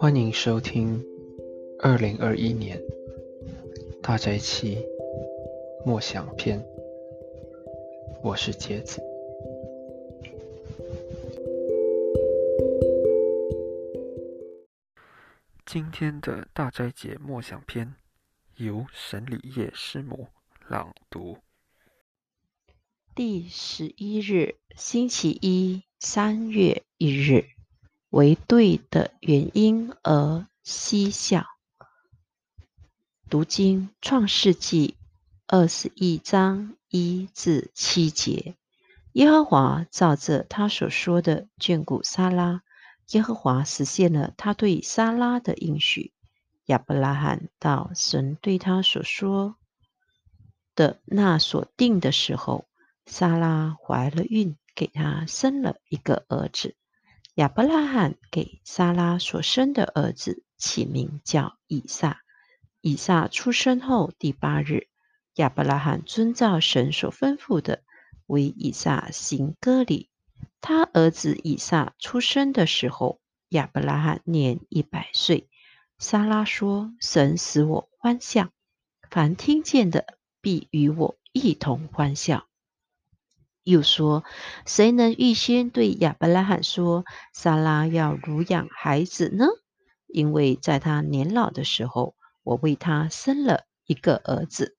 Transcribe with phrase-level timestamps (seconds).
[0.00, 1.04] 欢迎收听
[1.78, 2.80] 二零二一年
[4.02, 4.78] 大斋期
[5.84, 6.64] 默想篇。
[8.22, 8.98] 我是杰子。
[15.66, 17.94] 今天的大斋节默想篇
[18.56, 20.28] 由沈礼叶师母
[20.66, 21.36] 朗读。
[23.14, 27.59] 第十一日，星期一，三月一日。
[28.10, 31.46] 为对的原因而嬉笑。
[33.28, 34.96] 读经创世纪
[35.46, 38.56] 二十一章一至七节，
[39.12, 42.62] 耶和华照着他所说的眷顾撒拉，
[43.10, 46.12] 耶和华实现了他对撒拉的应许。
[46.66, 49.56] 亚伯拉罕到神对他所说
[50.74, 52.66] 的那所定的时候，
[53.06, 56.74] 撒拉怀了孕，给他生了一个儿子。
[57.40, 62.20] 亚伯拉罕给撒拉所生的儿子起名叫以撒。
[62.82, 64.88] 以撒出生后第八日，
[65.36, 67.82] 亚伯拉罕遵照神所吩咐的，
[68.26, 70.10] 为以撒行割礼。
[70.60, 75.48] 他儿子以撒出生的时候，亚伯拉罕年一百岁。
[75.96, 78.50] 撒拉说：“神使我欢笑，
[79.08, 82.46] 凡听见的必与我一同欢笑。”
[83.62, 84.24] 又说
[84.66, 89.46] ：“谁能预先对亚伯拉罕说，撒拉要乳养孩子呢？
[90.06, 94.76] 因为在他年老的时候，我为他生了一个儿子。”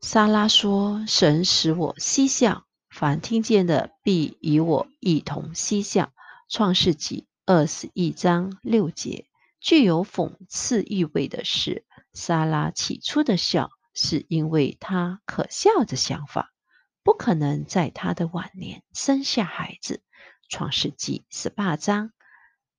[0.00, 6.12] 撒拉说：“神使我嬉笑，凡听见的必与我一同嬉笑。”
[6.48, 9.26] 创世纪二十一章六节，
[9.60, 13.70] 具有讽刺意味的是，撒拉起初的笑。
[14.00, 16.54] 是因为他可笑的想法，
[17.02, 20.04] 不可能在他的晚年生下孩子。
[20.48, 22.12] 创世纪十八章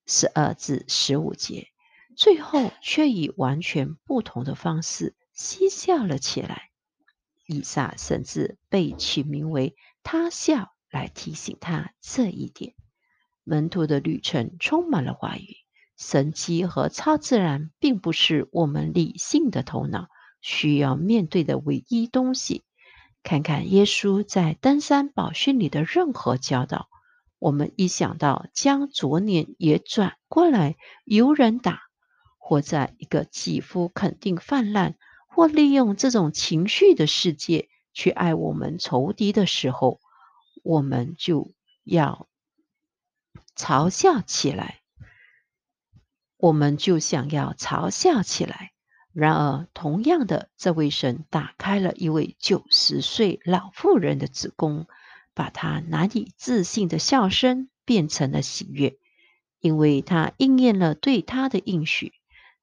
[0.07, 1.67] 十二至十五节，
[2.15, 6.69] 最后却以完全不同的方式嬉笑了起来。
[7.45, 12.75] 以撒甚至被取名为“他笑”来提醒他这一点。
[13.43, 15.57] 门徒的旅程充满了话语、
[15.97, 20.07] 神迹和超自然，并不是我们理性的头脑。
[20.41, 22.63] 需要面对的唯一东西，
[23.23, 26.89] 看看耶稣在登山宝训里的任何教导。
[27.39, 31.83] 我们一想到将左脸也转过来由人打，
[32.37, 34.95] 或在一个几乎肯定泛滥，
[35.27, 40.01] 或利用这种情绪的世界去爱我们仇敌的时候，
[40.63, 42.27] 我们就要
[43.55, 44.81] 嘲笑起来。
[46.35, 48.71] 我们就想要嘲笑起来。
[49.19, 54.87] 然而，同样的，这位神打开了一位九十岁老妇人的子宫，
[55.33, 58.97] 把她难以置信的笑声变成了喜悦，
[59.59, 62.13] 因为他应验了对他的应许。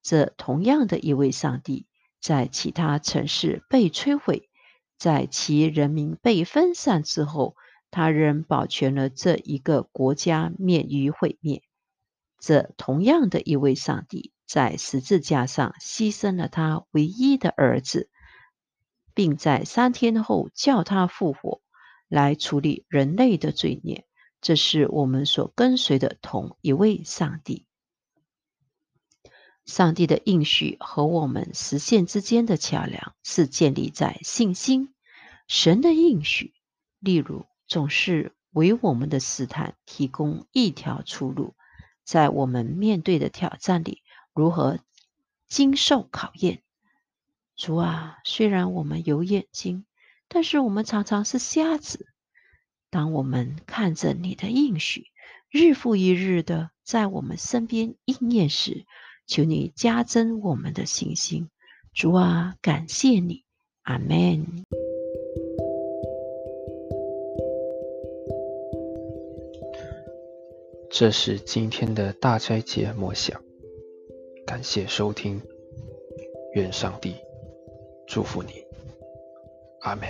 [0.03, 1.85] 这同样的一位上帝，
[2.21, 4.49] 在其他城市被摧毁，
[4.97, 7.55] 在其人民被分散之后，
[7.91, 11.63] 他仍保全了这一个国家免于毁灭。
[12.41, 14.33] 这同样的一位上帝。
[14.47, 18.09] 在十字架上牺牲了他唯一的儿子，
[19.13, 21.61] 并在三天后叫他复活，
[22.09, 24.07] 来处理人类的罪孽。
[24.41, 27.67] 这是我们所跟随的同一位上帝。
[29.65, 34.95] 上帝的应许和我们实现之间的桥梁是建立在信心。
[35.49, 36.55] 神的应许，
[37.01, 41.57] 例如，总是为我们的试探提供一条出路，
[42.05, 44.03] 在我们面对的挑战里。
[44.37, 44.79] 如何
[45.49, 46.63] 经受考验？
[47.57, 49.87] 主啊，虽然我们有眼睛，
[50.29, 52.07] 但是我们常常是瞎子。
[52.91, 55.07] 当我们看着你的应许
[55.49, 58.85] 日复一日的在我们身边应验时，
[59.27, 61.49] 求你加增我们的信心。
[61.95, 63.43] 主啊，感谢你，
[63.85, 64.65] 阿门。
[70.91, 73.46] 这是今天的大斋节默想。
[74.47, 75.43] 感谢收听，
[76.55, 77.17] 愿上帝
[78.07, 78.65] 祝福你，
[79.81, 80.07] 阿门。